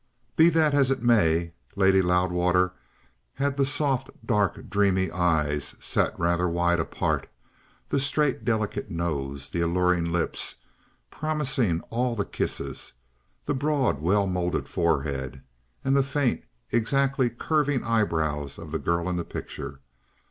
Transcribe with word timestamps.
Be 0.35 0.49
that 0.49 0.73
as 0.73 0.89
it 0.89 1.03
may, 1.03 1.51
Lady 1.75 2.01
Loudwater 2.01 2.73
had 3.35 3.55
the 3.55 3.67
soft, 3.67 4.09
dark, 4.25 4.67
dreamy 4.67 5.11
eyes, 5.11 5.75
set 5.79 6.19
rather 6.19 6.47
wide 6.49 6.79
apart, 6.79 7.29
the 7.89 7.99
straight, 7.99 8.43
delicate 8.43 8.89
nose, 8.89 9.49
the 9.51 9.61
alluring 9.61 10.11
lips, 10.11 10.55
promising 11.11 11.81
all 11.91 12.15
the 12.15 12.25
kisses, 12.25 12.93
the 13.45 13.53
broad, 13.53 14.01
well 14.01 14.25
moulded 14.25 14.67
forehead, 14.67 15.39
and 15.85 15.95
the 15.95 16.01
faint, 16.01 16.45
exactly 16.71 17.29
curving 17.29 17.83
eyebrows 17.83 18.57
of 18.57 18.71
the 18.71 18.79
girl 18.79 19.07
in 19.07 19.17
the 19.17 19.23
picture. 19.23 19.81